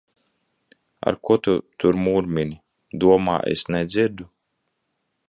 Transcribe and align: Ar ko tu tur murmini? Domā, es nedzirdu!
Ar 1.07 1.15
ko 1.25 1.33
tu 1.43 1.53
tur 1.83 1.99
murmini? 2.05 2.57
Domā, 3.05 3.37
es 3.53 3.65
nedzirdu! 3.77 4.29